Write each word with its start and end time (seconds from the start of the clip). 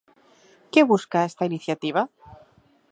¿Que 0.71 0.81
busca 0.91 1.27
esta 1.29 1.47
iniciativa? 1.51 2.01